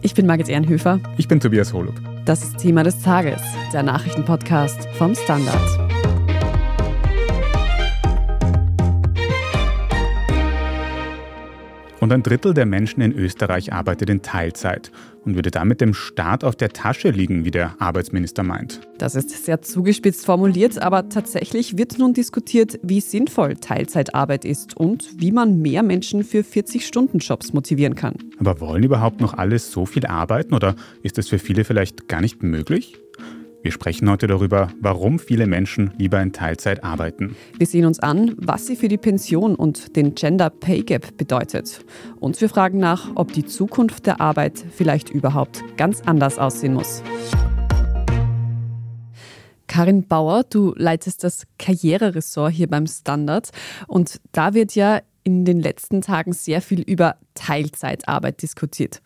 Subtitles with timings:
[0.00, 1.00] Ich bin Margit Ehrenhöfer.
[1.16, 1.94] Ich bin Tobias Holub.
[2.24, 5.88] Das ist Thema des Tages, der Nachrichtenpodcast vom Standard.
[11.98, 14.92] Und ein Drittel der Menschen in Österreich arbeitet in Teilzeit
[15.24, 18.80] und würde damit dem Staat auf der Tasche liegen, wie der Arbeitsminister meint.
[18.98, 25.08] Das ist sehr zugespitzt formuliert, aber tatsächlich wird nun diskutiert, wie sinnvoll Teilzeitarbeit ist und
[25.16, 28.14] wie man mehr Menschen für 40-Stunden-Jobs motivieren kann.
[28.38, 32.20] Aber wollen überhaupt noch alle so viel arbeiten oder ist es für viele vielleicht gar
[32.20, 32.98] nicht möglich?
[33.60, 37.36] Wir sprechen heute darüber, warum viele Menschen lieber in Teilzeit arbeiten.
[37.56, 41.84] Wir sehen uns an, was sie für die Pension und den Gender Pay Gap bedeutet.
[42.20, 47.02] Und wir fragen nach, ob die Zukunft der Arbeit vielleicht überhaupt ganz anders aussehen muss.
[49.66, 53.50] Karin Bauer, du leitest das Karriereressort hier beim Standard
[53.86, 59.02] und da wird ja in den letzten Tagen sehr viel über Teilzeitarbeit diskutiert.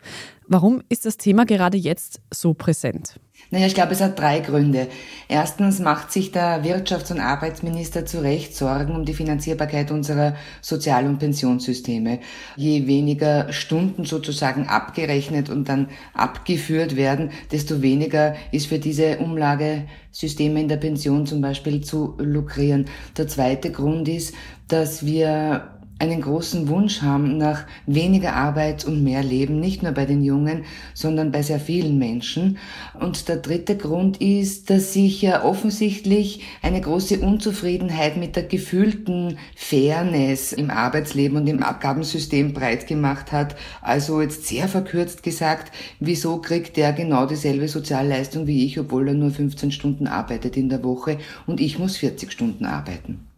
[0.47, 3.19] Warum ist das Thema gerade jetzt so präsent?
[3.51, 4.87] Naja, ich glaube, es hat drei Gründe.
[5.27, 11.05] Erstens macht sich der Wirtschafts- und Arbeitsminister zu Recht Sorgen um die Finanzierbarkeit unserer Sozial-
[11.05, 12.19] und Pensionssysteme.
[12.55, 20.61] Je weniger Stunden sozusagen abgerechnet und dann abgeführt werden, desto weniger ist für diese Umlagesysteme
[20.61, 22.85] in der Pension zum Beispiel zu lukrieren.
[23.17, 24.33] Der zweite Grund ist,
[24.67, 25.72] dass wir
[26.03, 30.65] einen großen Wunsch haben nach weniger Arbeit und mehr Leben, nicht nur bei den Jungen,
[30.93, 32.57] sondern bei sehr vielen Menschen.
[32.99, 39.37] Und der dritte Grund ist, dass sich ja offensichtlich eine große Unzufriedenheit mit der gefühlten
[39.55, 43.55] Fairness im Arbeitsleben und im Abgabensystem breit gemacht hat.
[43.81, 49.13] Also jetzt sehr verkürzt gesagt, wieso kriegt der genau dieselbe Sozialleistung wie ich, obwohl er
[49.13, 51.17] nur 15 Stunden arbeitet in der Woche
[51.47, 53.32] und ich muss 40 Stunden arbeiten.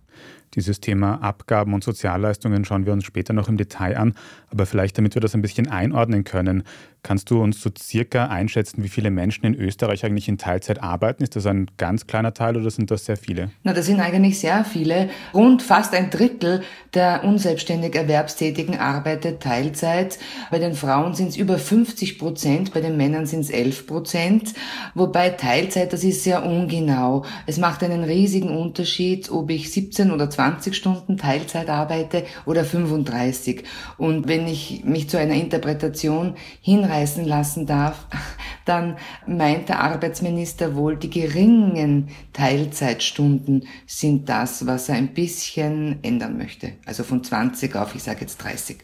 [0.56, 4.14] Dieses Thema Abgaben und Sozialleistungen schauen wir uns später noch im Detail an.
[4.50, 6.64] Aber vielleicht, damit wir das ein bisschen einordnen können,
[7.06, 11.22] kannst du uns so circa einschätzen, wie viele Menschen in Österreich eigentlich in Teilzeit arbeiten?
[11.22, 13.52] Ist das ein ganz kleiner Teil oder sind das sehr viele?
[13.64, 15.10] Na, das sind eigentlich sehr viele.
[15.34, 16.64] Rund fast ein Drittel
[16.96, 20.18] der unselbstständig Erwerbstätigen arbeitet Teilzeit.
[20.50, 24.54] Bei den Frauen sind es über 50 Prozent, bei den Männern sind es 11 Prozent.
[24.96, 27.26] Wobei Teilzeit, das ist sehr ungenau.
[27.46, 33.64] Es macht einen riesigen Unterschied, ob ich 17 oder 20 Stunden Teilzeit arbeite oder 35.
[33.98, 38.08] Und wenn ich mich zu einer Interpretation hinreiße, hinreißen lassen darf,
[38.66, 38.98] dann
[39.28, 46.74] meint der Arbeitsminister wohl, die geringen Teilzeitstunden sind das, was er ein bisschen ändern möchte.
[46.86, 48.78] Also von 20 auf, ich sage jetzt 30.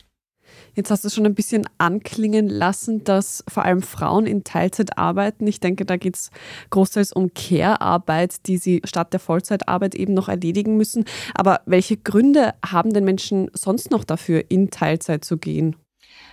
[0.73, 5.45] Jetzt hast du schon ein bisschen anklingen lassen, dass vor allem Frauen in Teilzeit arbeiten.
[5.47, 6.31] Ich denke, da geht es
[6.69, 11.03] großteils um Care-Arbeit, die sie statt der Vollzeitarbeit eben noch erledigen müssen.
[11.33, 15.75] Aber welche Gründe haben denn Menschen sonst noch dafür, in Teilzeit zu gehen?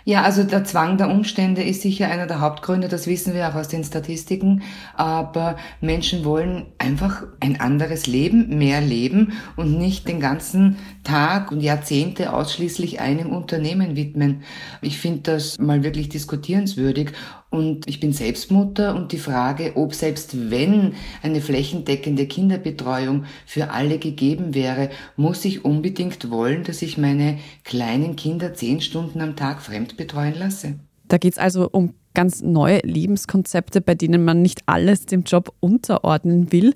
[0.04, 3.54] Ja, also der Zwang der Umstände ist sicher einer der Hauptgründe, das wissen wir auch
[3.54, 4.62] aus den Statistiken.
[4.94, 11.60] Aber Menschen wollen einfach ein anderes Leben, mehr leben und nicht den ganzen Tag und
[11.60, 14.42] Jahrzehnte ausschließlich einem Unternehmen widmen.
[14.80, 17.12] Ich finde das mal wirklich diskutierenswürdig.
[17.50, 20.92] Und ich bin Selbstmutter und die Frage, ob selbst wenn
[21.22, 28.16] eine flächendeckende Kinderbetreuung für alle gegeben wäre, muss ich unbedingt wollen, dass ich meine kleinen
[28.16, 30.74] Kinder zehn Stunden am Tag fremd betreuen lasse.
[31.08, 35.54] Da geht es also um ganz neue Lebenskonzepte, bei denen man nicht alles dem Job
[35.60, 36.74] unterordnen will.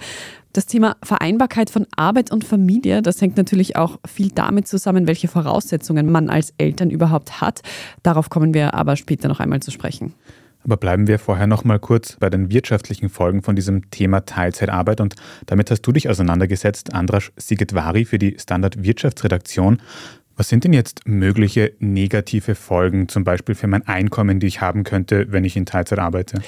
[0.52, 5.28] Das Thema Vereinbarkeit von Arbeit und Familie, das hängt natürlich auch viel damit zusammen, welche
[5.28, 7.60] Voraussetzungen man als Eltern überhaupt hat.
[8.02, 10.14] Darauf kommen wir aber später noch einmal zu sprechen.
[10.64, 15.00] Aber bleiben wir vorher noch mal kurz bei den wirtschaftlichen Folgen von diesem Thema Teilzeitarbeit.
[15.00, 19.82] Und damit hast du dich auseinandergesetzt, Andras Sigetvari für die Standard Wirtschaftsredaktion.
[20.36, 24.84] Was sind denn jetzt mögliche negative Folgen, zum Beispiel für mein Einkommen, die ich haben
[24.84, 26.40] könnte, wenn ich in Teilzeit arbeite?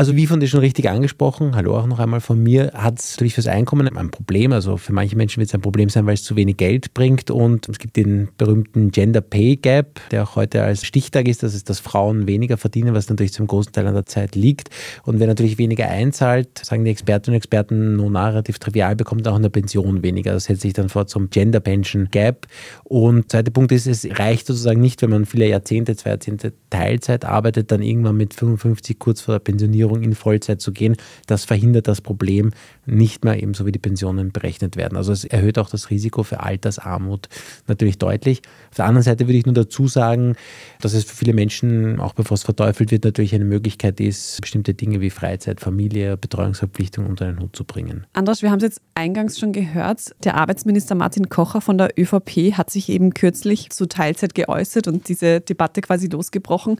[0.00, 3.10] Also wie von dir schon richtig angesprochen, hallo auch noch einmal von mir, hat es
[3.16, 4.50] natürlich fürs Einkommen ein Problem.
[4.50, 7.30] Also für manche Menschen wird es ein Problem sein, weil es zu wenig Geld bringt.
[7.30, 11.42] Und es gibt den berühmten Gender Pay Gap, der auch heute als Stichtag ist.
[11.42, 14.70] Das ist, dass Frauen weniger verdienen, was natürlich zum großen Teil an der Zeit liegt.
[15.04, 19.36] Und wer natürlich weniger einzahlt, sagen die Expertinnen und Experten nur narrativ trivial, bekommt auch
[19.36, 20.32] in der Pension weniger.
[20.32, 22.46] Das hält sich dann vor zum Gender Pension Gap.
[22.84, 26.54] Und der zweite Punkt ist, es reicht sozusagen nicht, wenn man viele Jahrzehnte, zwei Jahrzehnte
[26.70, 30.96] Teilzeit arbeitet, dann irgendwann mit 55 kurz vor der Pensionierung Pensionierung in Vollzeit zu gehen.
[31.26, 32.52] Das verhindert das Problem
[32.86, 34.96] nicht mehr ebenso wie die Pensionen berechnet werden.
[34.96, 37.28] Also es erhöht auch das Risiko für Altersarmut
[37.66, 38.42] natürlich deutlich.
[38.70, 40.34] Auf der anderen Seite würde ich nur dazu sagen,
[40.80, 44.74] dass es für viele Menschen, auch bevor es verteufelt wird, natürlich eine Möglichkeit ist, bestimmte
[44.74, 48.06] Dinge wie Freizeit, Familie, Betreuungsverpflichtung unter einen Hut zu bringen.
[48.12, 50.14] Anders, wir haben es jetzt eingangs schon gehört.
[50.24, 55.08] Der Arbeitsminister Martin Kocher von der ÖVP hat sich eben kürzlich zu Teilzeit geäußert und
[55.08, 56.78] diese Debatte quasi losgebrochen.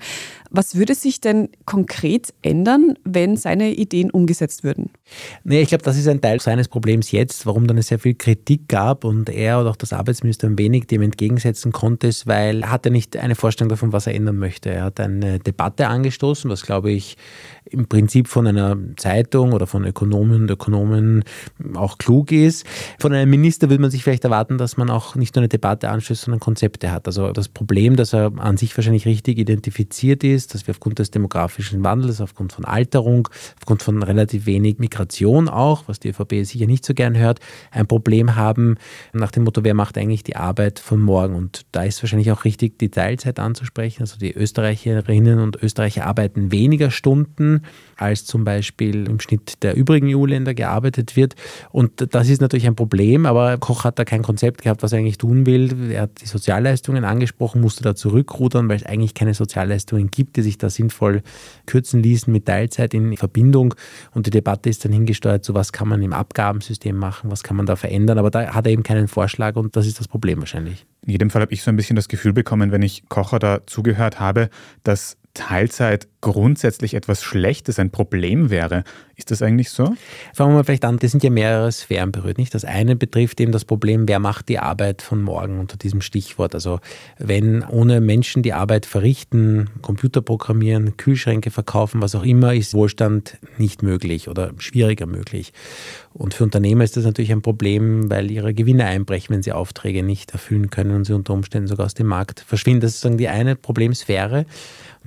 [0.50, 4.90] Was würde sich denn konkret ändern, wenn seine Ideen umgesetzt würden?
[5.44, 8.14] Nee, ich glaube, das ist ein Teil seines Problems jetzt, warum dann es sehr viel
[8.14, 12.70] Kritik gab und er oder auch das Arbeitsministerium wenig dem entgegensetzen konnte, ist, weil er
[12.70, 14.70] hatte nicht eine Vorstellung davon, was er ändern möchte.
[14.70, 17.16] Er hat eine Debatte angestoßen, was glaube ich
[17.64, 21.24] im Prinzip von einer Zeitung oder von Ökonomen und Ökonomen
[21.74, 22.66] auch klug ist.
[22.98, 25.88] Von einem Minister würde man sich vielleicht erwarten, dass man auch nicht nur eine Debatte
[25.88, 27.06] anstößt, sondern Konzepte hat.
[27.06, 31.10] Also das Problem, das er an sich wahrscheinlich richtig identifiziert ist, dass wir aufgrund des
[31.10, 33.28] demografischen Wandels, aufgrund von Alterung,
[33.58, 37.40] aufgrund von relativ wenig Migration auch, was die ÖVP sicher nicht so gern hört,
[37.70, 38.76] ein Problem haben
[39.12, 41.34] nach dem Motto, wer macht eigentlich die Arbeit von morgen?
[41.34, 44.02] Und da ist wahrscheinlich auch richtig, die Teilzeit anzusprechen.
[44.02, 47.62] Also die Österreicherinnen und Österreicher arbeiten weniger Stunden
[48.00, 51.34] als zum Beispiel im Schnitt der übrigen EU-Länder gearbeitet wird.
[51.70, 54.98] Und das ist natürlich ein Problem, aber Koch hat da kein Konzept gehabt, was er
[54.98, 55.90] eigentlich tun will.
[55.90, 60.42] Er hat die Sozialleistungen angesprochen, musste da zurückrudern, weil es eigentlich keine Sozialleistungen gibt, die
[60.42, 61.22] sich da sinnvoll
[61.66, 63.74] kürzen ließen mit Teilzeit in Verbindung.
[64.12, 67.56] Und die Debatte ist dann hingesteuert, so was kann man im Abgabensystem machen, was kann
[67.56, 68.18] man da verändern.
[68.18, 70.86] Aber da hat er eben keinen Vorschlag und das ist das Problem wahrscheinlich.
[71.10, 73.66] In jedem Fall habe ich so ein bisschen das Gefühl bekommen, wenn ich Kocher da
[73.66, 74.48] zugehört habe,
[74.84, 78.84] dass Teilzeit grundsätzlich etwas Schlechtes, ein Problem wäre.
[79.16, 79.94] Ist das eigentlich so?
[80.34, 82.38] Fangen wir mal vielleicht an, das sind ja mehrere Sphären berührt.
[82.38, 82.54] Nicht?
[82.54, 86.54] Das eine betrifft eben das Problem, wer macht die Arbeit von morgen unter diesem Stichwort.
[86.54, 86.78] Also
[87.18, 93.38] wenn ohne Menschen die Arbeit verrichten, Computer programmieren, Kühlschränke verkaufen, was auch immer, ist Wohlstand
[93.58, 95.52] nicht möglich oder schwieriger möglich.
[96.12, 100.02] Und für Unternehmer ist das natürlich ein Problem, weil ihre Gewinne einbrechen, wenn sie Aufträge
[100.02, 102.80] nicht erfüllen können und sie unter Umständen sogar aus dem Markt verschwinden.
[102.80, 104.44] Das ist sozusagen die eine Problemsphäre.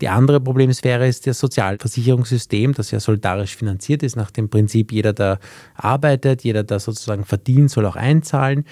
[0.01, 5.13] Die andere Problemsphäre ist das Sozialversicherungssystem, das ja solidarisch finanziert ist, nach dem Prinzip, jeder,
[5.13, 5.37] der
[5.75, 8.65] arbeitet, jeder, der sozusagen verdient, soll auch einzahlen.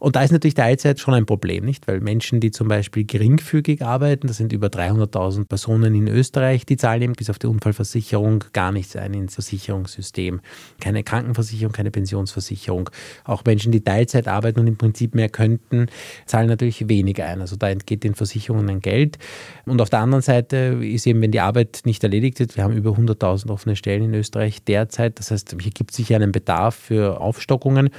[0.00, 1.86] Und da ist natürlich Teilzeit schon ein Problem, nicht?
[1.88, 6.78] Weil Menschen, die zum Beispiel geringfügig arbeiten, das sind über 300.000 Personen in Österreich, die
[6.78, 10.40] zahlen eben bis auf die Unfallversicherung gar nichts ein ins Versicherungssystem.
[10.80, 12.88] Keine Krankenversicherung, keine Pensionsversicherung.
[13.24, 15.86] Auch Menschen, die Teilzeit arbeiten und im Prinzip mehr könnten,
[16.24, 17.42] zahlen natürlich weniger ein.
[17.42, 19.18] Also da entgeht den Versicherungen ein Geld.
[19.66, 22.76] Und auf der anderen Seite ist eben, wenn die Arbeit nicht erledigt wird, wir haben
[22.76, 26.74] über 100.000 offene Stellen in Österreich derzeit, das heißt, hier gibt es sicher einen Bedarf
[26.74, 27.90] für Aufstockungen.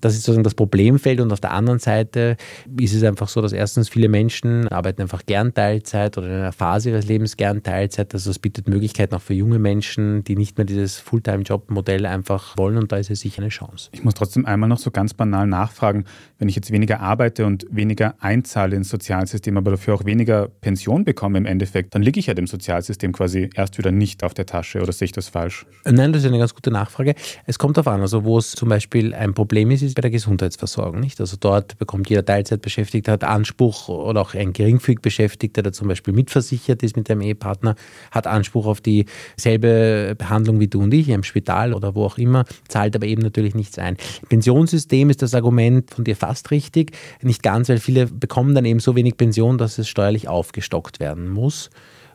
[0.00, 2.36] Das ist sozusagen das Problemfeld und auf der anderen Seite
[2.78, 6.52] ist es einfach so, dass erstens viele Menschen arbeiten einfach gern Teilzeit oder in einer
[6.52, 8.12] Phase ihres Lebens gern Teilzeit.
[8.12, 12.76] Also es bietet Möglichkeiten auch für junge Menschen, die nicht mehr dieses Fulltime-Job-Modell einfach wollen
[12.78, 13.90] und da ist es sicher eine Chance.
[13.92, 16.04] Ich muss trotzdem einmal noch so ganz banal nachfragen,
[16.38, 21.04] wenn ich jetzt weniger arbeite und weniger einzahle ins Sozialsystem, aber dafür auch weniger Pension
[21.04, 24.46] bekomme im Endeffekt, dann liege ich ja dem Sozialsystem quasi erst wieder nicht auf der
[24.46, 25.66] Tasche oder sehe ich das falsch?
[25.84, 27.14] Nein, das ist eine ganz gute Nachfrage.
[27.46, 30.10] Es kommt darauf an, also wo es zum Beispiel ein Problem ist, ist bei der
[30.10, 31.00] Gesundheitsversorgung.
[31.00, 31.20] Nicht?
[31.20, 36.14] Also dort bekommt jeder Teilzeitbeschäftigte hat Anspruch oder auch ein geringfügig Beschäftigter, der zum Beispiel
[36.14, 37.74] mitversichert ist mit einem Ehepartner,
[38.10, 42.44] hat Anspruch auf dieselbe Behandlung wie du und ich im Spital oder wo auch immer,
[42.68, 43.96] zahlt aber eben natürlich nichts ein.
[44.28, 46.92] Pensionssystem ist das Argument von dir fast richtig.
[47.22, 51.28] Nicht ganz, weil viele bekommen dann eben so wenig Pension, dass es steuerlich aufgestockt werden
[51.28, 51.70] muss.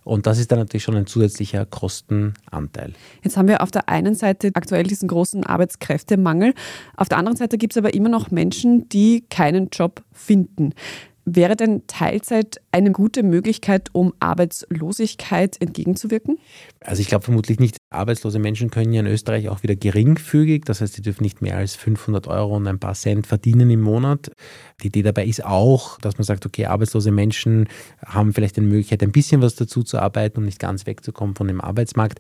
[0.09, 2.94] Und das ist dann natürlich schon ein zusätzlicher Kostenanteil.
[3.23, 6.56] Jetzt haben wir auf der einen Seite aktuell diesen großen Arbeitskräftemangel.
[6.97, 10.73] Auf der anderen Seite gibt es aber immer noch Menschen, die keinen Job finden.
[11.31, 16.39] Wäre denn Teilzeit eine gute Möglichkeit, um Arbeitslosigkeit entgegenzuwirken?
[16.80, 17.77] Also ich glaube vermutlich nicht.
[17.92, 21.57] Arbeitslose Menschen können ja in Österreich auch wieder geringfügig, das heißt, sie dürfen nicht mehr
[21.57, 24.31] als 500 Euro und ein paar Cent verdienen im Monat.
[24.81, 27.68] Die Idee dabei ist auch, dass man sagt, okay, arbeitslose Menschen
[28.06, 31.47] haben vielleicht eine Möglichkeit, ein bisschen was dazu zu arbeiten, um nicht ganz wegzukommen von
[31.47, 32.19] dem Arbeitsmarkt.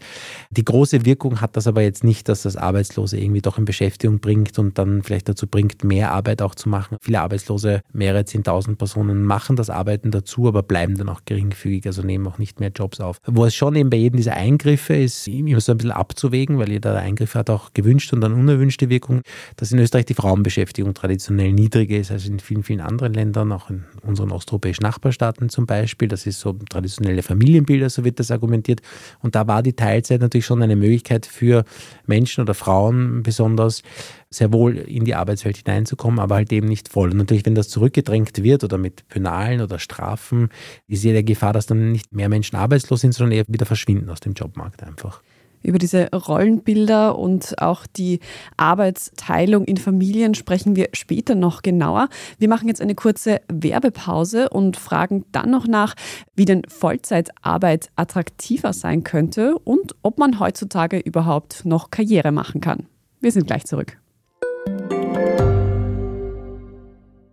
[0.51, 4.19] Die große Wirkung hat das aber jetzt nicht, dass das Arbeitslose irgendwie doch in Beschäftigung
[4.19, 6.97] bringt und dann vielleicht dazu bringt, mehr Arbeit auch zu machen.
[7.01, 12.01] Viele Arbeitslose, mehrere 10.000 Personen machen das Arbeiten dazu, aber bleiben dann auch geringfügig, also
[12.01, 13.17] nehmen auch nicht mehr Jobs auf.
[13.25, 16.69] Wo es schon eben bei jedem dieser Eingriffe ist, immer so ein bisschen abzuwägen, weil
[16.69, 19.21] jeder Eingriff hat auch gewünschte und dann unerwünschte Wirkung,
[19.55, 23.69] dass in Österreich die Frauenbeschäftigung traditionell niedriger ist als in vielen, vielen anderen Ländern, auch
[23.69, 26.07] in unseren osteuropäischen Nachbarstaaten zum Beispiel.
[26.07, 28.81] Das ist so traditionelle Familienbilder, so wird das argumentiert.
[29.21, 31.63] Und da war die Teilzeit natürlich schon eine Möglichkeit für
[32.05, 33.83] Menschen oder Frauen besonders,
[34.29, 37.11] sehr wohl in die Arbeitswelt hineinzukommen, aber halt eben nicht voll.
[37.11, 40.49] Und natürlich, wenn das zurückgedrängt wird oder mit Penalen oder Strafen,
[40.87, 44.09] ist ja der Gefahr, dass dann nicht mehr Menschen arbeitslos sind, sondern eher wieder verschwinden
[44.09, 45.21] aus dem Jobmarkt einfach.
[45.61, 48.19] Über diese Rollenbilder und auch die
[48.55, 52.07] Arbeitsteilung in Familien sprechen wir später noch genauer.
[52.37, 55.95] Wir machen jetzt eine kurze Werbepause und fragen dann noch nach,
[56.33, 62.85] wie denn Vollzeitarbeit attraktiver sein könnte und ob man heutzutage überhaupt noch Karriere machen kann.
[63.19, 63.98] Wir sind gleich zurück.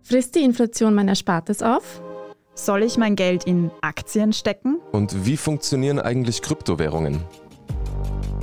[0.07, 2.01] Frisst die Inflation mein Erspartes auf?
[2.55, 4.79] Soll ich mein Geld in Aktien stecken?
[4.93, 7.21] Und wie funktionieren eigentlich Kryptowährungen?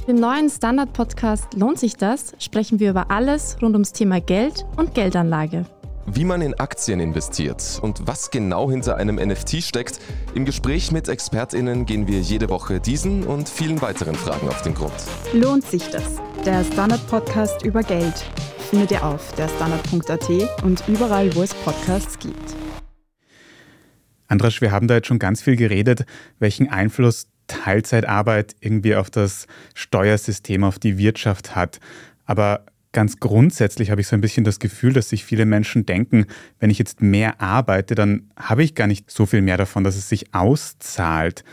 [0.07, 2.35] Im neuen Standard-Podcast Lohnt sich das?
[2.39, 5.65] sprechen wir über alles rund ums Thema Geld und Geldanlage.
[6.07, 10.01] Wie man in Aktien investiert und was genau hinter einem NFT steckt,
[10.35, 14.75] im Gespräch mit ExpertInnen gehen wir jede Woche diesen und vielen weiteren Fragen auf den
[14.75, 14.93] Grund.
[15.33, 16.21] Lohnt sich das?
[16.45, 18.23] Der Standard-Podcast über Geld
[18.69, 22.55] findet ihr auf der Standard.at und überall, wo es Podcasts gibt.
[24.29, 26.05] Andras, wir haben da jetzt schon ganz viel geredet,
[26.39, 31.81] welchen Einfluss Teilzeitarbeit irgendwie auf das Steuersystem, auf die Wirtschaft hat.
[32.27, 36.25] Aber ganz grundsätzlich habe ich so ein bisschen das Gefühl, dass sich viele Menschen denken,
[36.61, 39.97] wenn ich jetzt mehr arbeite, dann habe ich gar nicht so viel mehr davon, dass
[39.97, 41.45] es sich auszahlt.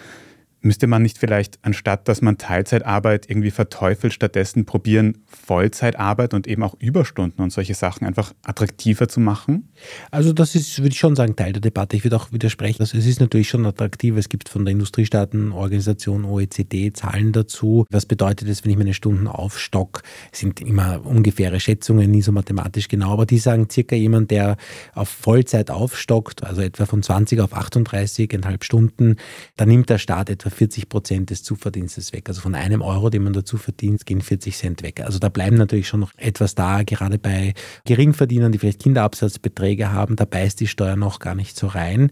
[0.64, 6.62] Müsste man nicht vielleicht, anstatt dass man Teilzeitarbeit irgendwie verteufelt, stattdessen probieren, Vollzeitarbeit und eben
[6.62, 9.70] auch Überstunden und solche Sachen einfach attraktiver zu machen?
[10.12, 11.96] Also das ist, würde ich schon sagen, Teil der Debatte.
[11.96, 12.82] Ich würde auch widersprechen.
[12.82, 14.16] Also es ist natürlich schon attraktiv.
[14.18, 17.86] Es gibt von der Industriestaatenorganisation OECD Zahlen dazu.
[17.90, 20.04] Was bedeutet es, wenn ich meine Stunden aufstock?
[20.32, 24.58] Sind immer ungefähre Schätzungen, nie so mathematisch genau, aber die sagen circa jemand, der
[24.94, 29.16] auf Vollzeit aufstockt, also etwa von 20 auf 38,5 Stunden,
[29.58, 32.30] da nimmt der Staat etwa 40 Prozent des Zuverdienstes weg.
[32.30, 35.02] Also von einem Euro, den man dazu verdient, gehen 40 Cent weg.
[35.02, 37.54] Also da bleiben natürlich schon noch etwas da, gerade bei
[37.86, 42.12] Geringverdienern, die vielleicht Kinderabsatzbeträge haben, da beißt die Steuer noch gar nicht so rein.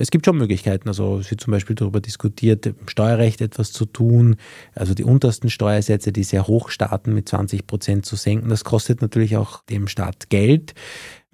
[0.00, 3.84] Es gibt schon Möglichkeiten, also es wird zum Beispiel darüber diskutiert, im Steuerrecht etwas zu
[3.84, 4.36] tun,
[4.74, 8.48] also die untersten Steuersätze, die sehr hoch starten, mit 20 Prozent zu senken.
[8.48, 10.74] Das kostet natürlich auch dem Staat Geld.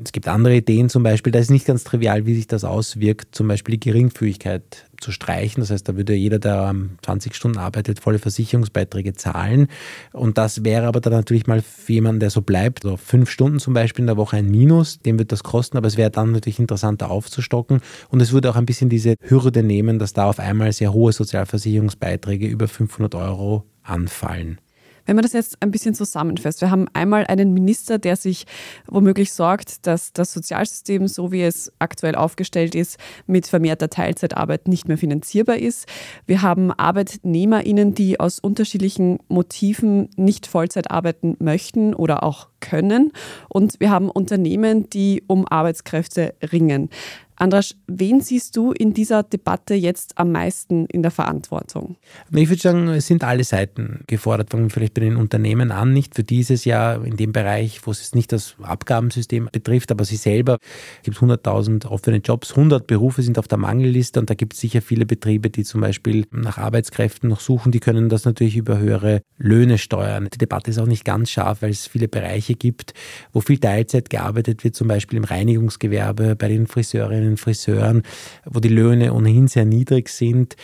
[0.03, 3.35] Es gibt andere Ideen zum Beispiel, da ist nicht ganz trivial, wie sich das auswirkt,
[3.35, 5.61] zum Beispiel die Geringfügigkeit zu streichen.
[5.61, 9.69] Das heißt, da würde jeder, der 20 Stunden arbeitet, volle Versicherungsbeiträge zahlen.
[10.13, 13.61] Und das wäre aber dann natürlich mal für jemanden, der so bleibt, so fünf Stunden
[13.61, 16.33] zum Beispiel in der Woche ein Minus, dem wird das kosten, aber es wäre dann
[16.33, 17.81] natürlich interessanter aufzustocken.
[18.09, 22.47] Und es würde ein bisschen diese Hürde nehmen, dass da auf einmal sehr hohe Sozialversicherungsbeiträge
[22.47, 24.59] über 500 Euro anfallen.
[25.07, 28.47] Wenn man das jetzt ein bisschen zusammenfasst, wir haben einmal einen Minister, der sich
[28.87, 34.89] womöglich sorgt, dass das Sozialsystem, so wie es aktuell aufgestellt ist, mit vermehrter Teilzeitarbeit nicht
[34.89, 35.87] mehr finanzierbar ist.
[36.27, 43.13] Wir haben ArbeitnehmerInnen, die aus unterschiedlichen Motiven nicht Vollzeit arbeiten möchten oder auch können.
[43.49, 46.89] Und wir haben Unternehmen, die um Arbeitskräfte ringen.
[47.37, 51.97] Andras, wen siehst du in dieser Debatte jetzt am meisten in der Verantwortung?
[52.33, 54.51] Ich würde sagen, es sind alle Seiten gefordert.
[54.51, 57.91] Fangen wir vielleicht bei den Unternehmen an, nicht für dieses Jahr in dem Bereich, wo
[57.91, 60.59] es nicht das Abgabensystem betrifft, aber sie selber.
[60.99, 64.61] Es gibt 100.000 offene Jobs, 100 Berufe sind auf der Mangelliste und da gibt es
[64.61, 67.73] sicher viele Betriebe, die zum Beispiel nach Arbeitskräften noch suchen.
[67.73, 70.29] Die können das natürlich über höhere Löhne steuern.
[70.33, 72.95] Die Debatte ist auch nicht ganz scharf, weil es viele Bereiche gibt,
[73.33, 78.03] wo viel Teilzeit gearbeitet wird, zum Beispiel im Reinigungsgewerbe, bei den Friseurinnen Friseuren,
[78.45, 80.57] wo die Löhne ohnehin sehr niedrig sind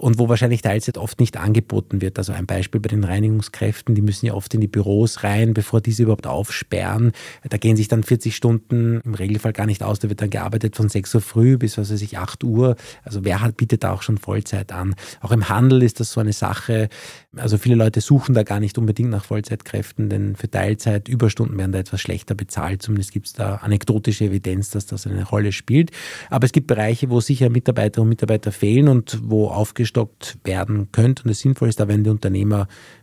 [0.00, 2.16] und wo wahrscheinlich Teilzeit oft nicht angeboten wird.
[2.16, 5.82] Also ein Beispiel bei den Reinigungskräften, die müssen ja oft in die Büros rein, bevor
[5.82, 7.12] diese überhaupt aufsperren.
[7.46, 9.98] Da gehen sich dann 40 Stunden im Regelfall gar nicht aus.
[9.98, 12.76] Da wird dann gearbeitet von 6 Uhr früh bis, was weiß ich, 8 Uhr.
[13.04, 14.94] Also wer hat, bietet da auch schon Vollzeit an?
[15.20, 16.88] Auch im Handel ist das so eine Sache.
[17.36, 21.72] Also viele Leute suchen da gar nicht unbedingt nach Vollzeitkräften, denn für Teilzeit, Überstunden werden
[21.72, 22.80] da etwas schlechter bezahlt.
[22.80, 25.90] Zumindest gibt es da anekdotische Evidenz, dass das eine Rolle spielt.
[26.30, 30.90] Aber es gibt Bereiche, wo sicher Mitarbeiter und Mitarbeiter fehlen und wo aufgestellt aufgestockt werden
[30.92, 31.24] könnte.
[31.24, 32.10] Und es sinnvoll ist, da werden die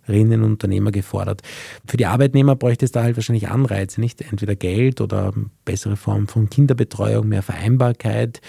[0.08, 1.42] Unternehmerinnen und Unternehmer gefordert.
[1.88, 5.34] Für die Arbeitnehmer bräuchte es da halt wahrscheinlich Anreize, nicht entweder Geld oder
[5.66, 8.42] bessere Form von Kinderbetreuung, mehr Vereinbarkeit.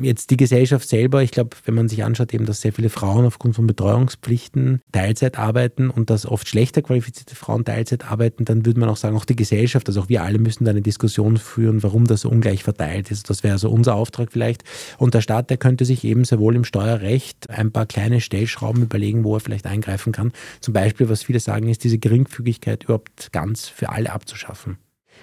[0.00, 3.26] Jetzt die Gesellschaft selber, ich glaube, wenn man sich anschaut, eben, dass sehr viele Frauen
[3.26, 8.80] aufgrund von Betreuungspflichten Teilzeit arbeiten und dass oft schlechter qualifizierte Frauen Teilzeit arbeiten, dann würde
[8.80, 11.82] man auch sagen, auch die Gesellschaft, also auch wir alle müssen da eine Diskussion führen,
[11.82, 13.28] warum das so ungleich verteilt ist.
[13.28, 14.64] Das wäre also unser Auftrag vielleicht.
[14.98, 18.82] Und der Staat, der könnte sich eben sehr wohl im Steuerrecht ein paar kleine Stellschrauben
[18.82, 20.32] überlegen, wo er vielleicht eingreifen kann.
[20.60, 24.76] Zum Beispiel, was viele sagen, ist diese Geringfügigkeit überhaupt ganz für alle abzuschaffen.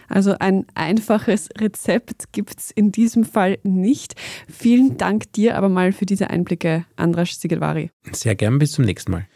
[0.08, 4.16] Also ein einfaches Rezept gibt es in diesem Fall nicht.
[4.48, 7.92] Vielen Dank dir aber mal für diese Einblicke, Andras Sigelvari.
[8.12, 9.28] Sehr gern, bis zum nächsten Mal.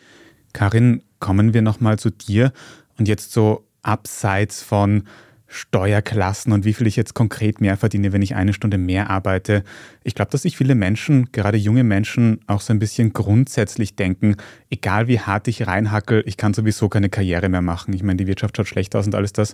[0.53, 2.51] Karin, kommen wir nochmal zu dir
[2.97, 5.03] und jetzt so abseits von
[5.53, 9.63] Steuerklassen und wie viel ich jetzt konkret mehr verdiene, wenn ich eine Stunde mehr arbeite.
[10.03, 14.35] Ich glaube, dass sich viele Menschen, gerade junge Menschen, auch so ein bisschen grundsätzlich denken,
[14.71, 17.93] egal wie hart ich reinhackel, ich kann sowieso keine Karriere mehr machen.
[17.93, 19.53] Ich meine, die Wirtschaft schaut schlecht aus und alles das.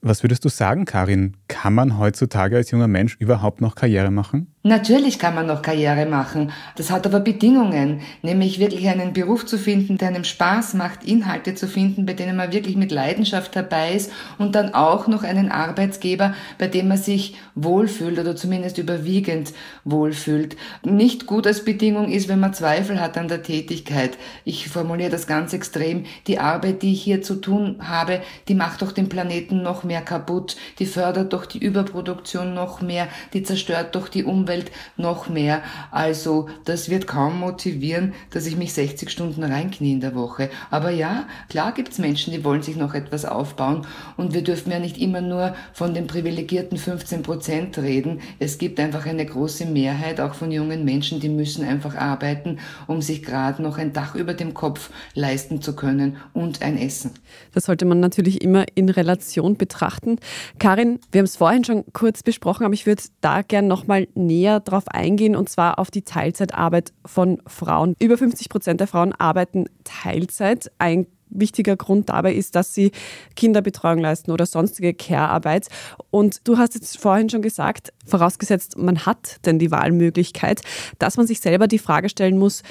[0.00, 1.36] Was würdest du sagen, Karin?
[1.48, 4.54] Kann man heutzutage als junger Mensch überhaupt noch Karriere machen?
[4.66, 6.50] Natürlich kann man noch Karriere machen.
[6.74, 11.54] Das hat aber Bedingungen, nämlich wirklich einen Beruf zu finden, der einem Spaß macht, Inhalte
[11.54, 15.52] zu finden, bei denen man wirklich mit Leidenschaft dabei ist und dann auch noch einen
[15.52, 19.52] Arbeitsgeber, bei dem man sich wohlfühlt oder zumindest überwiegend
[19.84, 20.56] wohlfühlt.
[20.82, 24.18] Nicht gut als Bedingung ist, wenn man Zweifel hat an der Tätigkeit.
[24.44, 26.06] Ich formuliere das ganz extrem.
[26.26, 30.00] Die Arbeit, die ich hier zu tun habe, die macht doch den Planeten noch mehr
[30.00, 35.28] kaputt, die fördert doch die Überproduktion noch mehr, die zerstört doch die Umwelt Umwelt noch
[35.28, 35.62] mehr.
[35.90, 40.50] Also das wird kaum motivieren, dass ich mich 60 Stunden reinknie in der Woche.
[40.70, 43.86] Aber ja, klar gibt's Menschen, die wollen sich noch etwas aufbauen
[44.16, 48.20] und wir dürfen ja nicht immer nur von den privilegierten 15 Prozent reden.
[48.38, 53.02] Es gibt einfach eine große Mehrheit auch von jungen Menschen, die müssen einfach arbeiten, um
[53.02, 57.12] sich gerade noch ein Dach über dem Kopf leisten zu können und ein Essen.
[57.52, 60.18] Das sollte man natürlich immer in Relation betrachten.
[60.58, 64.45] Karin, wir haben es vorhin schon kurz besprochen, aber ich würde da gern nochmal näher
[64.46, 67.94] näher darauf eingehen, und zwar auf die Teilzeitarbeit von Frauen.
[67.98, 70.70] Über 50 Prozent der Frauen arbeiten Teilzeit.
[70.78, 72.92] Ein wichtiger Grund dabei ist, dass sie
[73.34, 75.68] Kinderbetreuung leisten oder sonstige Care-Arbeit.
[76.10, 80.62] Und du hast jetzt vorhin schon gesagt, vorausgesetzt, man hat denn die Wahlmöglichkeit,
[80.98, 82.62] dass man sich selber die Frage stellen muss,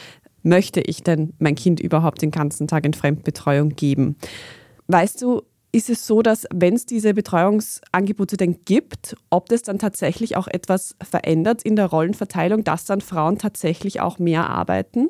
[0.44, 4.15] möchte ich denn mein Kind überhaupt den ganzen Tag in Fremdbetreuung geben?
[4.88, 5.41] Weißt du,
[5.75, 10.48] ist es so, dass wenn es diese Betreuungsangebote denn gibt, ob das dann tatsächlich auch
[10.48, 15.10] etwas verändert in der Rollenverteilung, dass dann Frauen tatsächlich auch mehr arbeiten?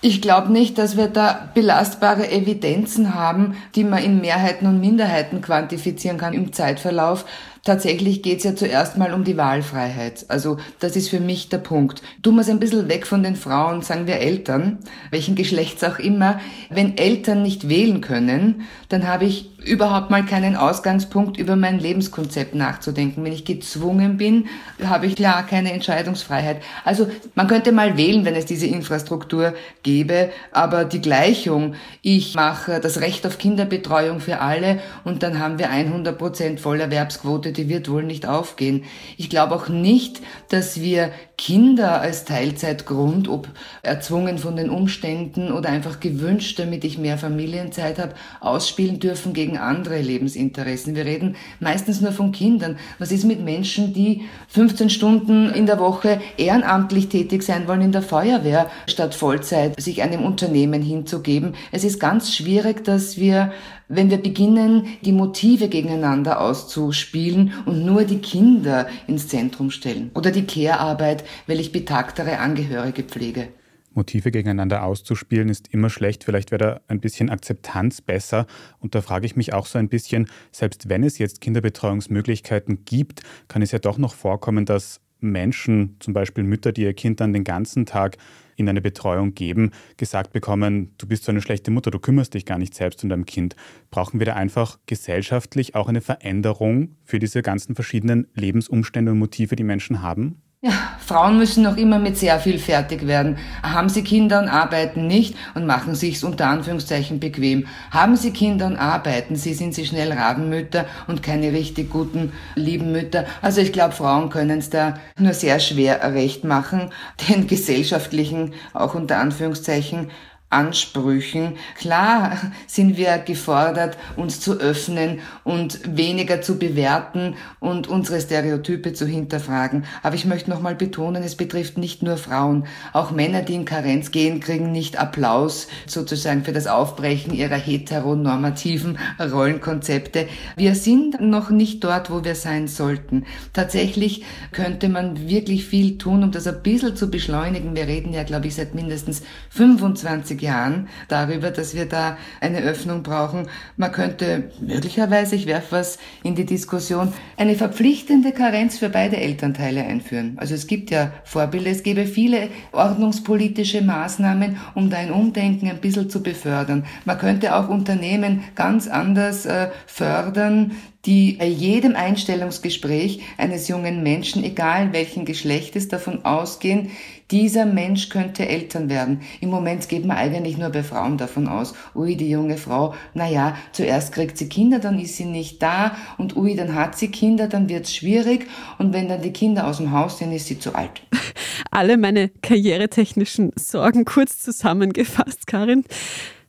[0.00, 5.42] Ich glaube nicht, dass wir da belastbare Evidenzen haben, die man in Mehrheiten und Minderheiten
[5.42, 7.26] quantifizieren kann im Zeitverlauf.
[7.68, 10.24] Tatsächlich geht es ja zuerst mal um die Wahlfreiheit.
[10.28, 12.00] Also das ist für mich der Punkt.
[12.22, 14.78] Tun wir ein bisschen weg von den Frauen, sagen wir Eltern,
[15.10, 16.40] welchen Geschlechts auch immer.
[16.70, 22.54] Wenn Eltern nicht wählen können, dann habe ich überhaupt mal keinen Ausgangspunkt, über mein Lebenskonzept
[22.54, 23.24] nachzudenken.
[23.24, 24.46] Wenn ich gezwungen bin,
[24.82, 26.62] habe ich klar keine Entscheidungsfreiheit.
[26.84, 32.80] Also man könnte mal wählen, wenn es diese Infrastruktur gäbe, aber die Gleichung, ich mache
[32.80, 37.90] das Recht auf Kinderbetreuung für alle und dann haben wir 100 Prozent Vollerwerbsquote, die wird
[37.90, 38.84] wohl nicht aufgehen.
[39.16, 43.48] Ich glaube auch nicht, dass wir Kinder als Teilzeitgrund, ob
[43.82, 49.56] erzwungen von den Umständen oder einfach gewünscht, damit ich mehr Familienzeit habe, ausspielen dürfen gegen
[49.56, 50.96] andere Lebensinteressen.
[50.96, 52.76] Wir reden meistens nur von Kindern.
[52.98, 57.92] Was ist mit Menschen, die 15 Stunden in der Woche ehrenamtlich tätig sein wollen in
[57.92, 61.54] der Feuerwehr, statt Vollzeit sich einem Unternehmen hinzugeben?
[61.70, 63.52] Es ist ganz schwierig, dass wir
[63.88, 70.30] wenn wir beginnen, die Motive gegeneinander auszuspielen und nur die Kinder ins Zentrum stellen oder
[70.30, 73.48] die Care-Arbeit, weil ich betagtere Angehörige pflege.
[73.94, 76.22] Motive gegeneinander auszuspielen ist immer schlecht.
[76.22, 78.46] Vielleicht wäre da ein bisschen Akzeptanz besser.
[78.78, 83.22] Und da frage ich mich auch so ein bisschen, selbst wenn es jetzt Kinderbetreuungsmöglichkeiten gibt,
[83.48, 87.32] kann es ja doch noch vorkommen, dass Menschen, zum Beispiel Mütter, die ihr Kind dann
[87.32, 88.16] den ganzen Tag
[88.56, 92.44] in eine Betreuung geben, gesagt bekommen, du bist so eine schlechte Mutter, du kümmerst dich
[92.44, 93.54] gar nicht selbst um dein Kind.
[93.90, 99.54] Brauchen wir da einfach gesellschaftlich auch eine Veränderung für diese ganzen verschiedenen Lebensumstände und Motive,
[99.54, 100.42] die Menschen haben?
[100.60, 103.38] Ja, Frauen müssen noch immer mit sehr viel fertig werden.
[103.62, 107.68] Haben sie Kinder und arbeiten nicht und machen sich's unter Anführungszeichen bequem.
[107.92, 112.90] Haben sie Kinder und arbeiten sie, sind sie schnell Rabenmütter und keine richtig guten, lieben
[112.90, 113.24] Mütter.
[113.40, 116.90] Also ich glaube, Frauen können es da nur sehr schwer recht machen,
[117.28, 120.10] den gesellschaftlichen, auch unter Anführungszeichen,
[120.50, 121.56] Ansprüchen.
[121.76, 129.06] Klar sind wir gefordert, uns zu öffnen und weniger zu bewerten und unsere Stereotype zu
[129.06, 129.84] hinterfragen.
[130.02, 132.64] Aber ich möchte nochmal betonen, es betrifft nicht nur Frauen.
[132.94, 138.98] Auch Männer, die in Karenz gehen, kriegen nicht Applaus sozusagen für das Aufbrechen ihrer heteronormativen
[139.20, 140.28] Rollenkonzepte.
[140.56, 143.26] Wir sind noch nicht dort, wo wir sein sollten.
[143.52, 147.76] Tatsächlich könnte man wirklich viel tun, um das ein bisschen zu beschleunigen.
[147.76, 152.60] Wir reden ja, glaube ich, seit mindestens 25 20 Jahren darüber, dass wir da eine
[152.60, 153.48] Öffnung brauchen.
[153.76, 159.84] Man könnte möglicherweise, ich werfe was in die Diskussion, eine verpflichtende Karenz für beide Elternteile
[159.84, 160.36] einführen.
[160.36, 165.78] Also es gibt ja Vorbilder, es gäbe viele ordnungspolitische Maßnahmen, um da ein Umdenken ein
[165.78, 166.84] bisschen zu befördern.
[167.04, 170.72] Man könnte auch Unternehmen ganz anders äh, fördern,
[171.06, 176.90] die bei jedem Einstellungsgespräch eines jungen Menschen, egal welchen Geschlechtes, davon ausgehen,
[177.30, 179.20] dieser Mensch könnte Eltern werden.
[179.40, 183.56] Im Moment geht man eigentlich nur bei Frauen davon aus, ui, die junge Frau, naja,
[183.72, 187.46] zuerst kriegt sie Kinder, dann ist sie nicht da und ui, dann hat sie Kinder,
[187.46, 188.46] dann wird's schwierig
[188.78, 191.02] und wenn dann die Kinder aus dem Haus sind, ist sie zu alt.
[191.70, 195.84] Alle meine karrieretechnischen Sorgen kurz zusammengefasst, Karin.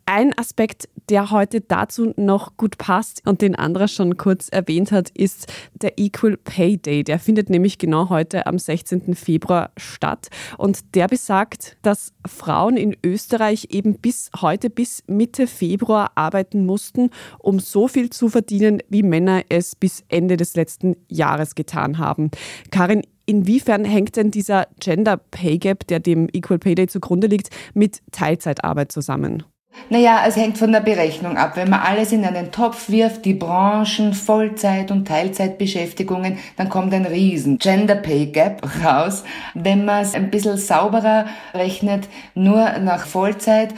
[0.05, 5.09] Ein Aspekt, der heute dazu noch gut passt und den Andra schon kurz erwähnt hat,
[5.09, 7.03] ist der Equal Pay Day.
[7.03, 9.15] Der findet nämlich genau heute am 16.
[9.15, 16.11] Februar statt und der besagt, dass Frauen in Österreich eben bis heute, bis Mitte Februar
[16.15, 21.55] arbeiten mussten, um so viel zu verdienen, wie Männer es bis Ende des letzten Jahres
[21.55, 22.29] getan haben.
[22.71, 27.51] Karin, Inwiefern hängt denn dieser Gender Pay Gap, der dem Equal Pay Day zugrunde liegt,
[27.75, 29.43] mit Teilzeitarbeit zusammen?
[29.91, 31.55] Naja, es hängt von der Berechnung ab.
[31.55, 37.05] Wenn man alles in einen Topf wirft, die Branchen, Vollzeit- und Teilzeitbeschäftigungen, dann kommt ein
[37.05, 39.23] riesen Gender Pay Gap raus.
[39.55, 43.73] Wenn man es ein bisschen sauberer rechnet, nur nach Vollzeit,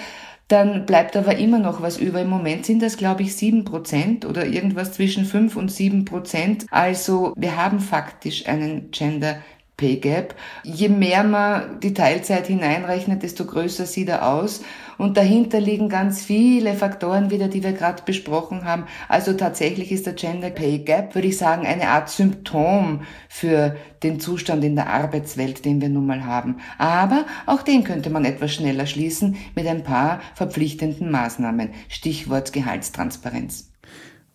[0.49, 2.19] dann bleibt aber immer noch was über.
[2.19, 6.65] Im Moment sind das, glaube ich, sieben Prozent oder irgendwas zwischen fünf und sieben Prozent.
[6.71, 9.37] Also wir haben faktisch einen Gender
[9.77, 10.35] Pay Gap.
[10.63, 14.61] Je mehr man die Teilzeit hineinrechnet, desto größer sieht er aus.
[15.01, 18.83] Und dahinter liegen ganz viele Faktoren wieder, die wir gerade besprochen haben.
[19.07, 24.19] Also tatsächlich ist der Gender Pay Gap, würde ich sagen, eine Art Symptom für den
[24.19, 26.57] Zustand in der Arbeitswelt, den wir nun mal haben.
[26.77, 31.69] Aber auch den könnte man etwas schneller schließen mit ein paar verpflichtenden Maßnahmen.
[31.89, 33.71] Stichwort Gehaltstransparenz.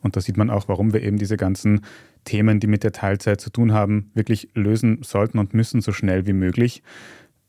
[0.02, 1.83] Und da sieht man auch, warum wir eben diese ganzen
[2.24, 6.26] Themen, die mit der Teilzeit zu tun haben, wirklich lösen sollten und müssen so schnell
[6.26, 6.83] wie möglich.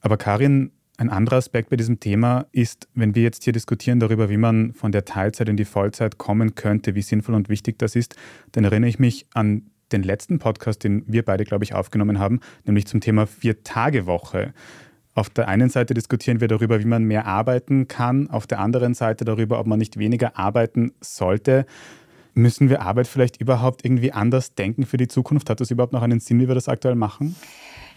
[0.01, 4.29] Aber Karin, ein anderer Aspekt bei diesem Thema ist, wenn wir jetzt hier diskutieren darüber,
[4.29, 7.95] wie man von der Teilzeit in die Vollzeit kommen könnte, wie sinnvoll und wichtig das
[7.95, 8.15] ist,
[8.53, 12.39] dann erinnere ich mich an den letzten Podcast, den wir beide, glaube ich, aufgenommen haben,
[12.65, 14.53] nämlich zum Thema Vier-Tage-Woche.
[15.13, 18.93] Auf der einen Seite diskutieren wir darüber, wie man mehr arbeiten kann, auf der anderen
[18.95, 21.65] Seite darüber, ob man nicht weniger arbeiten sollte.
[22.33, 25.49] Müssen wir Arbeit vielleicht überhaupt irgendwie anders denken für die Zukunft?
[25.49, 27.35] Hat das überhaupt noch einen Sinn, wie wir das aktuell machen?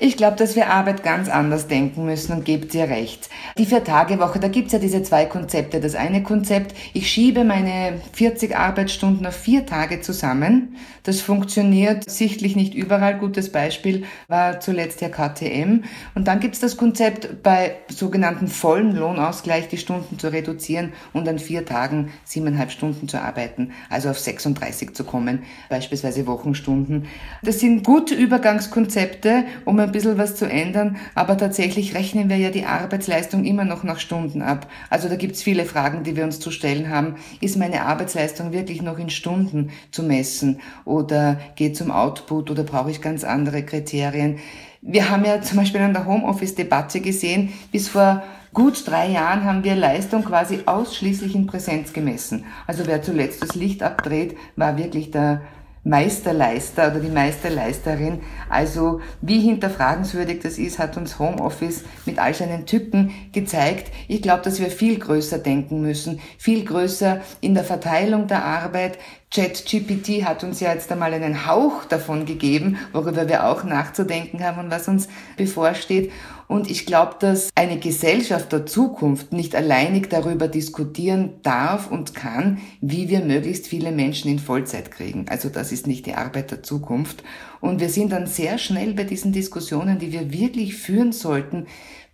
[0.02, 3.28] Ich glaube, dass wir Arbeit ganz anders denken müssen und gebt ihr recht.
[3.58, 5.78] Die Vier-Tage-Woche, da gibt's ja diese zwei Konzepte.
[5.78, 10.76] Das eine Konzept, ich schiebe meine 40 Arbeitsstunden auf vier Tage zusammen.
[11.02, 13.18] Das funktioniert sichtlich nicht überall.
[13.18, 15.84] Gutes Beispiel war zuletzt der KTM.
[16.14, 21.38] Und dann gibt's das Konzept, bei sogenannten vollen Lohnausgleich die Stunden zu reduzieren und an
[21.38, 27.06] vier Tagen siebeneinhalb Stunden zu arbeiten, also auf 36 zu kommen, beispielsweise Wochenstunden.
[27.42, 32.50] Das sind gute Übergangskonzepte, um ein bisschen was zu ändern, aber tatsächlich rechnen wir ja
[32.50, 34.66] die Arbeitsleistung immer noch nach Stunden ab.
[34.88, 37.16] Also da gibt's viele Fragen, die wir uns zu stellen haben.
[37.40, 42.90] Ist meine Arbeitsleistung wirklich noch in Stunden zu messen oder geht zum Output oder brauche
[42.90, 44.38] ich ganz andere Kriterien?
[44.82, 48.22] Wir haben ja zum Beispiel an der Homeoffice-Debatte gesehen, bis vor
[48.54, 52.44] gut drei Jahren haben wir Leistung quasi ausschließlich in Präsenz gemessen.
[52.66, 55.42] Also wer zuletzt das Licht abdreht, war wirklich der
[55.82, 58.20] Meisterleister oder die Meisterleisterin.
[58.48, 63.90] Also wie hinterfragenswürdig das ist, hat uns Homeoffice mit all seinen Tücken gezeigt.
[64.08, 68.98] Ich glaube, dass wir viel größer denken müssen, viel größer in der Verteilung der Arbeit.
[69.32, 74.58] ChatGPT hat uns ja jetzt einmal einen Hauch davon gegeben, worüber wir auch nachzudenken haben
[74.58, 76.10] und was uns bevorsteht.
[76.50, 82.58] Und ich glaube, dass eine Gesellschaft der Zukunft nicht alleinig darüber diskutieren darf und kann,
[82.80, 85.26] wie wir möglichst viele Menschen in Vollzeit kriegen.
[85.28, 87.22] Also das ist nicht die Arbeit der Zukunft.
[87.60, 91.68] Und wir sind dann sehr schnell bei diesen Diskussionen, die wir wirklich führen sollten,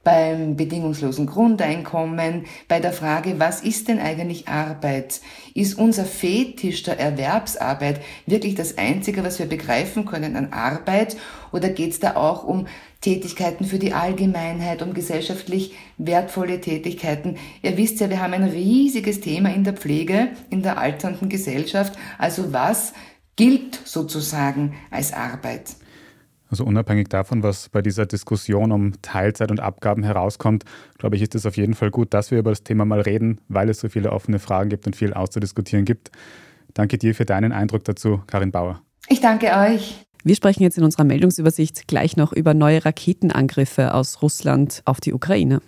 [0.06, 5.20] beim bedingungslosen Grundeinkommen, bei der Frage, was ist denn eigentlich Arbeit?
[5.52, 11.16] Ist unser Fetisch der Erwerbsarbeit wirklich das Einzige, was wir begreifen können an Arbeit?
[11.56, 12.66] Oder geht es da auch um
[13.00, 17.38] Tätigkeiten für die Allgemeinheit, um gesellschaftlich wertvolle Tätigkeiten?
[17.62, 21.98] Ihr wisst ja, wir haben ein riesiges Thema in der Pflege, in der alternden Gesellschaft.
[22.18, 22.92] Also was
[23.36, 25.76] gilt sozusagen als Arbeit?
[26.50, 30.64] Also unabhängig davon, was bei dieser Diskussion um Teilzeit und Abgaben herauskommt,
[30.98, 33.40] glaube ich, ist es auf jeden Fall gut, dass wir über das Thema mal reden,
[33.48, 36.10] weil es so viele offene Fragen gibt und viel auszudiskutieren gibt.
[36.74, 38.82] Danke dir für deinen Eindruck dazu, Karin Bauer.
[39.08, 40.05] Ich danke euch.
[40.26, 45.14] Wir sprechen jetzt in unserer Meldungsübersicht gleich noch über neue Raketenangriffe aus Russland auf die
[45.14, 45.60] Ukraine.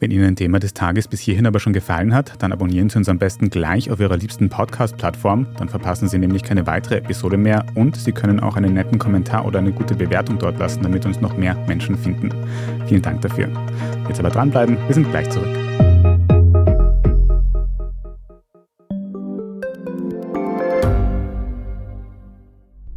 [0.00, 2.98] Wenn Ihnen ein Thema des Tages bis hierhin aber schon gefallen hat, dann abonnieren Sie
[2.98, 5.46] uns am besten gleich auf Ihrer liebsten Podcast-Plattform.
[5.58, 9.46] Dann verpassen Sie nämlich keine weitere Episode mehr und Sie können auch einen netten Kommentar
[9.46, 12.32] oder eine gute Bewertung dort lassen, damit uns noch mehr Menschen finden.
[12.88, 13.48] Vielen Dank dafür.
[14.08, 15.69] Jetzt aber dranbleiben, wir sind gleich zurück.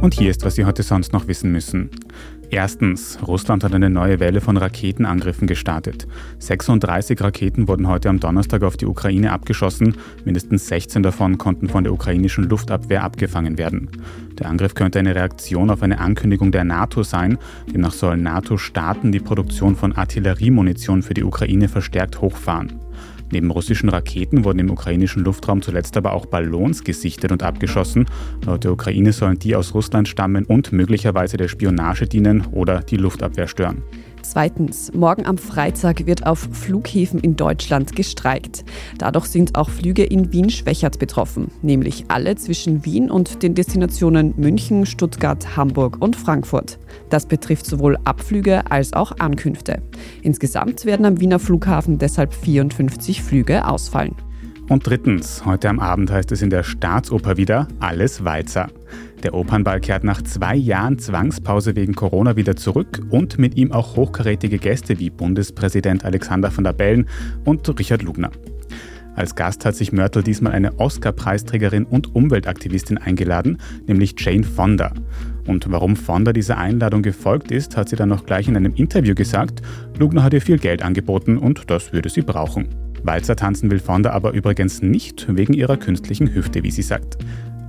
[0.00, 1.90] Und hier ist, was Sie heute sonst noch wissen müssen.
[2.50, 6.06] Erstens, Russland hat eine neue Welle von Raketenangriffen gestartet.
[6.38, 11.84] 36 Raketen wurden heute am Donnerstag auf die Ukraine abgeschossen, mindestens 16 davon konnten von
[11.84, 13.90] der ukrainischen Luftabwehr abgefangen werden.
[14.38, 19.20] Der Angriff könnte eine Reaktion auf eine Ankündigung der NATO sein, demnach sollen NATO-Staaten die
[19.20, 22.80] Produktion von Artilleriemunition für die Ukraine verstärkt hochfahren.
[23.30, 28.06] Neben russischen Raketen wurden im ukrainischen Luftraum zuletzt aber auch Ballons gesichtet und abgeschossen.
[28.44, 32.96] Laut der Ukraine sollen die aus Russland stammen und möglicherweise der Spionage dienen oder die
[32.96, 33.82] Luftabwehr stören.
[34.30, 38.62] Zweitens, morgen am Freitag wird auf Flughäfen in Deutschland gestreikt.
[38.98, 44.84] Dadurch sind auch Flüge in Wien-Schwächert betroffen, nämlich alle zwischen Wien und den Destinationen München,
[44.84, 46.78] Stuttgart, Hamburg und Frankfurt.
[47.08, 49.80] Das betrifft sowohl Abflüge als auch Ankünfte.
[50.20, 54.14] Insgesamt werden am Wiener Flughafen deshalb 54 Flüge ausfallen.
[54.68, 58.68] Und drittens, heute am Abend heißt es in der Staatsoper wieder Alles Walzer.
[59.22, 63.96] Der Opernball kehrt nach zwei Jahren Zwangspause wegen Corona wieder zurück und mit ihm auch
[63.96, 67.08] hochkarätige Gäste wie Bundespräsident Alexander von der Bellen
[67.44, 68.30] und Richard Lugner.
[69.16, 74.92] Als Gast hat sich Mörtel diesmal eine Oscar-Preisträgerin und Umweltaktivistin eingeladen, nämlich Jane Fonda.
[75.48, 79.16] Und warum Fonda dieser Einladung gefolgt ist, hat sie dann noch gleich in einem Interview
[79.16, 79.62] gesagt.
[79.98, 82.68] Lugner hat ihr viel Geld angeboten und das würde sie brauchen.
[83.02, 87.18] Walzer tanzen will Fonda aber übrigens nicht wegen ihrer künstlichen Hüfte, wie sie sagt.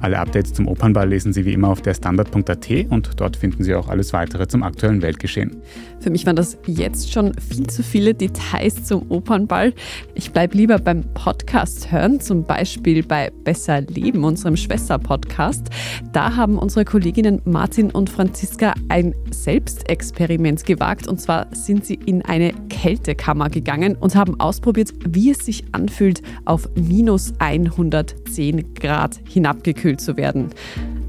[0.02, 3.76] Alle Updates zum Opernball lesen Sie wie immer auf der Standard.at und dort finden Sie
[3.76, 5.58] auch alles weitere zum aktuellen Weltgeschehen.
[6.00, 9.74] Für mich waren das jetzt schon viel zu viele Details zum Opernball.
[10.16, 15.68] Ich bleibe lieber beim Podcast hören, zum Beispiel bei Besser Leben, unserem Schwester-Podcast.
[16.14, 21.10] Da haben unsere Kolleginnen Martin und Franziska ein Selbstexperiment gewagt.
[21.10, 26.22] Und zwar sind sie in eine Kältekammer gegangen und haben ausprobiert, wie es sich anfühlt,
[26.46, 30.50] auf minus 110 Grad hinabgekühlt zu werden.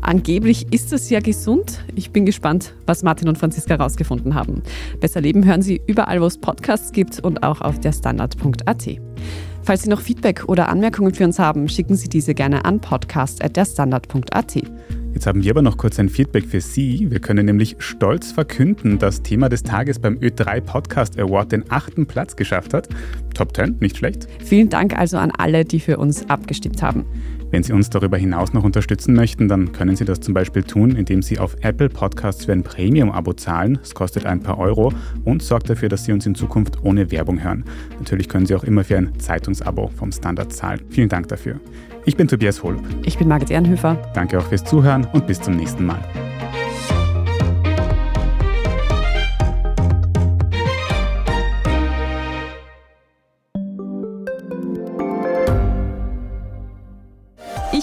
[0.01, 1.85] Angeblich ist es ja gesund.
[1.95, 4.63] Ich bin gespannt, was Martin und Franziska herausgefunden haben.
[5.01, 8.89] Besser Leben hören Sie überall, wo es Podcasts gibt und auch auf der Standard.at.
[9.63, 14.63] Falls Sie noch Feedback oder Anmerkungen für uns haben, schicken Sie diese gerne an podcast.derstandard.at.
[15.13, 17.11] Jetzt haben wir aber noch kurz ein Feedback für Sie.
[17.11, 22.07] Wir können nämlich stolz verkünden, dass Thema des Tages beim Ö3 Podcast Award den achten
[22.07, 22.89] Platz geschafft hat.
[23.35, 24.29] Top 10, nicht schlecht.
[24.43, 27.05] Vielen Dank also an alle, die für uns abgestimmt haben.
[27.51, 30.95] Wenn Sie uns darüber hinaus noch unterstützen möchten, dann können Sie das zum Beispiel tun,
[30.97, 33.79] indem Sie auf Apple Podcasts für ein Premium-Abo zahlen.
[33.83, 34.93] Es kostet ein paar Euro
[35.25, 37.65] und sorgt dafür, dass Sie uns in Zukunft ohne Werbung hören.
[37.99, 40.81] Natürlich können Sie auch immer für ein Zeitungsabo vom Standard zahlen.
[40.91, 41.61] Vielen Dank dafür.
[42.05, 42.83] Ich bin Tobias Holub.
[43.05, 43.97] Ich bin Margit Ehrenhöfer.
[44.15, 46.01] Danke auch fürs Zuhören und bis zum nächsten Mal.